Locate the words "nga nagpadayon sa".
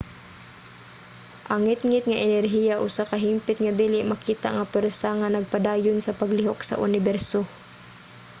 5.19-6.15